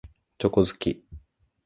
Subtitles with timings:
[0.39, 1.05] チョコ好き。